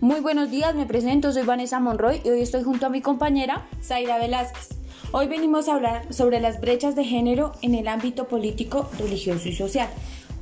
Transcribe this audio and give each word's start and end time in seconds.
Muy 0.00 0.20
buenos 0.20 0.48
días, 0.48 0.76
me 0.76 0.86
presento, 0.86 1.32
soy 1.32 1.42
Vanessa 1.42 1.80
Monroy 1.80 2.20
y 2.24 2.28
hoy 2.28 2.40
estoy 2.40 2.62
junto 2.62 2.86
a 2.86 2.88
mi 2.88 3.00
compañera 3.00 3.66
Zaira 3.82 4.16
Velázquez. 4.18 4.68
Hoy 5.10 5.26
venimos 5.26 5.68
a 5.68 5.74
hablar 5.74 6.14
sobre 6.14 6.38
las 6.38 6.60
brechas 6.60 6.94
de 6.94 7.04
género 7.04 7.50
en 7.62 7.74
el 7.74 7.88
ámbito 7.88 8.28
político, 8.28 8.88
religioso 8.96 9.48
y 9.48 9.56
social. 9.56 9.88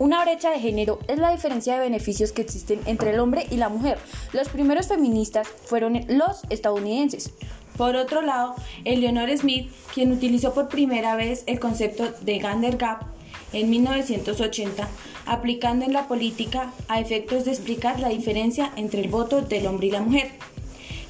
Una 0.00 0.24
brecha 0.24 0.50
de 0.50 0.58
género 0.58 0.98
es 1.06 1.20
la 1.20 1.30
diferencia 1.30 1.74
de 1.74 1.82
beneficios 1.82 2.32
que 2.32 2.42
existen 2.42 2.80
entre 2.86 3.10
el 3.10 3.20
hombre 3.20 3.46
y 3.48 3.56
la 3.56 3.68
mujer. 3.68 3.96
Los 4.32 4.48
primeros 4.48 4.88
feministas 4.88 5.46
fueron 5.46 6.04
los 6.08 6.42
estadounidenses. 6.50 7.32
Por 7.76 7.94
otro 7.94 8.22
lado, 8.22 8.56
Eleanor 8.84 9.30
Smith, 9.38 9.70
quien 9.94 10.10
utilizó 10.10 10.52
por 10.52 10.68
primera 10.68 11.14
vez 11.14 11.44
el 11.46 11.60
concepto 11.60 12.12
de 12.22 12.40
Gender 12.40 12.76
Gap 12.76 13.13
en 13.54 13.70
1980, 13.70 14.88
aplicando 15.26 15.84
en 15.84 15.92
la 15.92 16.06
política 16.08 16.72
a 16.88 17.00
efectos 17.00 17.44
de 17.44 17.52
explicar 17.52 18.00
la 18.00 18.08
diferencia 18.08 18.72
entre 18.76 19.00
el 19.00 19.08
voto 19.08 19.40
del 19.40 19.66
hombre 19.66 19.86
y 19.86 19.90
la 19.90 20.02
mujer 20.02 20.30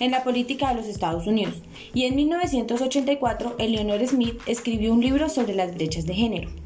en 0.00 0.10
la 0.10 0.24
política 0.24 0.68
de 0.68 0.76
los 0.76 0.86
Estados 0.86 1.26
Unidos. 1.26 1.54
Y 1.92 2.04
en 2.04 2.16
1984, 2.16 3.56
Eleanor 3.58 4.06
Smith 4.06 4.40
escribió 4.46 4.92
un 4.92 5.00
libro 5.00 5.28
sobre 5.28 5.54
las 5.54 5.74
brechas 5.74 6.06
de 6.06 6.14
género. 6.14 6.63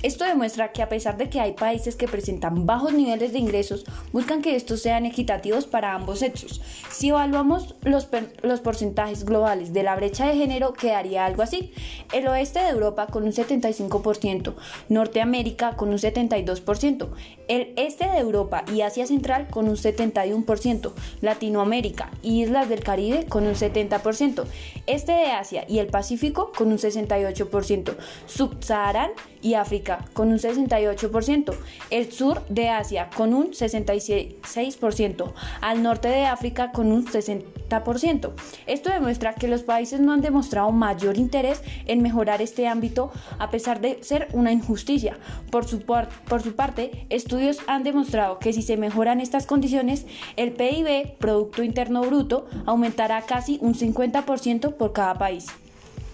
Esto 0.00 0.24
demuestra 0.24 0.70
que 0.70 0.80
a 0.80 0.88
pesar 0.88 1.16
de 1.16 1.28
que 1.28 1.40
hay 1.40 1.54
países 1.54 1.96
que 1.96 2.06
presentan 2.06 2.66
bajos 2.66 2.92
niveles 2.92 3.32
de 3.32 3.40
ingresos, 3.40 3.84
buscan 4.12 4.42
que 4.42 4.54
estos 4.54 4.80
sean 4.80 5.06
equitativos 5.06 5.66
para 5.66 5.92
ambos 5.92 6.20
sexos. 6.20 6.60
Si 6.92 7.08
evaluamos 7.08 7.74
los, 7.82 8.08
los, 8.42 8.60
porcentajes 8.60 9.24
globales 9.24 9.72
de 9.72 9.82
la 9.82 9.96
brecha 9.96 10.26
de 10.26 10.36
género, 10.36 10.72
quedaría 10.72 11.26
algo 11.26 11.42
así. 11.42 11.72
El 12.12 12.28
oeste 12.28 12.60
de 12.60 12.68
Europa 12.68 13.08
con 13.08 13.24
un 13.24 13.32
75%, 13.32 14.54
Norteamérica 14.88 15.74
con 15.74 15.88
un 15.88 15.98
72%, 15.98 17.08
el 17.48 17.72
este 17.76 18.08
de 18.08 18.18
Europa 18.18 18.64
y 18.72 18.82
Asia 18.82 19.06
Central 19.06 19.48
con 19.48 19.68
un 19.68 19.76
71%, 19.76 20.92
Latinoamérica 21.22 22.10
y 22.22 22.42
Islas 22.42 22.68
del 22.68 22.84
Caribe 22.84 23.26
con 23.26 23.48
un 23.48 23.54
70%, 23.54 24.44
este 24.86 25.12
de 25.12 25.26
Asia 25.32 25.64
y 25.68 25.80
el 25.80 25.88
Pacífico 25.88 26.52
con 26.56 26.68
un 26.68 26.78
68%, 26.78 27.96
Subsaharán 28.26 29.10
y 29.42 29.54
África 29.54 29.87
con 30.12 30.28
un 30.28 30.38
68%, 30.38 31.54
el 31.90 32.12
sur 32.12 32.42
de 32.48 32.68
Asia 32.68 33.08
con 33.16 33.32
un 33.32 33.52
66%, 33.52 35.32
al 35.60 35.82
norte 35.82 36.08
de 36.08 36.26
África 36.26 36.72
con 36.72 36.92
un 36.92 37.06
60%. 37.06 38.32
Esto 38.66 38.90
demuestra 38.90 39.34
que 39.34 39.48
los 39.48 39.62
países 39.62 40.00
no 40.00 40.12
han 40.12 40.20
demostrado 40.20 40.70
mayor 40.70 41.16
interés 41.16 41.62
en 41.86 42.02
mejorar 42.02 42.42
este 42.42 42.66
ámbito 42.66 43.10
a 43.38 43.50
pesar 43.50 43.80
de 43.80 44.02
ser 44.02 44.28
una 44.32 44.52
injusticia. 44.52 45.18
Por 45.50 45.66
su, 45.66 45.80
por 45.80 46.42
su 46.42 46.54
parte, 46.54 47.06
estudios 47.08 47.58
han 47.66 47.82
demostrado 47.82 48.38
que 48.38 48.52
si 48.52 48.62
se 48.62 48.76
mejoran 48.76 49.20
estas 49.20 49.46
condiciones, 49.46 50.06
el 50.36 50.52
PIB, 50.52 51.16
Producto 51.18 51.62
Interno 51.62 52.02
Bruto, 52.02 52.46
aumentará 52.66 53.22
casi 53.22 53.58
un 53.60 53.74
50% 53.74 54.74
por 54.74 54.92
cada 54.92 55.14
país. 55.14 55.46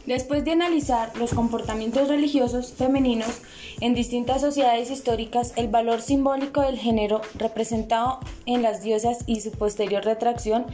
Después 0.06 0.44
de 0.44 0.52
analizar 0.52 1.16
los 1.16 1.33
comportamientos 1.33 2.08
religiosos 2.08 2.74
femeninos 2.74 3.41
en 3.80 3.94
distintas 3.94 4.42
sociedades 4.42 4.91
históricas, 4.91 5.55
el 5.56 5.69
valor 5.69 6.02
simbólico 6.02 6.61
del 6.61 6.78
género 6.78 7.22
representado 7.36 8.20
en 8.44 8.61
las 8.61 8.83
diosas 8.83 9.20
y 9.27 9.41
su 9.41 9.50
posterior 9.52 10.05
retracción 10.05 10.66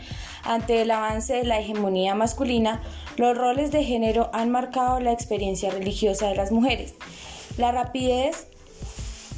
ante 0.42 0.82
el 0.82 0.90
avance 0.90 1.34
de 1.34 1.44
la 1.44 1.60
hegemonía 1.60 2.16
masculina, 2.16 2.82
los 3.16 3.38
roles 3.38 3.70
de 3.70 3.84
género 3.84 4.30
han 4.32 4.50
marcado 4.50 4.98
la 4.98 5.12
experiencia 5.12 5.70
religiosa 5.70 6.26
de 6.28 6.34
las 6.34 6.50
mujeres. 6.50 6.94
La 7.56 7.70
rapidez 7.70 8.48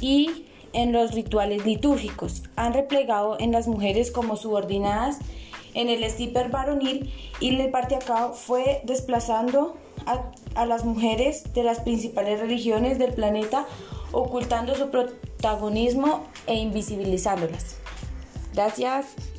y 0.01 0.45
en 0.73 0.91
los 0.91 1.11
rituales 1.11 1.67
litúrgicos 1.67 2.41
han 2.55 2.73
replegado 2.73 3.39
en 3.39 3.51
las 3.51 3.67
mujeres 3.67 4.09
como 4.09 4.37
subordinadas 4.37 5.19
en 5.73 5.89
el 5.89 6.09
stipper 6.09 6.49
varonil 6.49 7.13
y 7.39 7.59
el 7.59 7.71
patriarcado 7.71 8.33
fue 8.33 8.81
desplazando 8.83 9.75
a, 10.05 10.31
a 10.55 10.65
las 10.65 10.85
mujeres 10.85 11.53
de 11.53 11.63
las 11.63 11.79
principales 11.79 12.39
religiones 12.39 12.99
del 12.99 13.13
planeta, 13.13 13.65
ocultando 14.11 14.75
su 14.75 14.89
protagonismo 14.89 16.23
e 16.47 16.55
invisibilizándolas. 16.55 17.77
Gracias. 18.53 19.32